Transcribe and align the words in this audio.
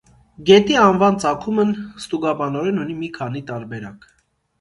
Գետի 0.49 0.77
անվան 0.83 1.19
ծագումն 1.23 1.73
ստուգաբանորեն 2.03 2.81
ունի 2.85 2.97
մի 3.03 3.11
քանի 3.19 3.43
տարբերակ։ 3.51 4.09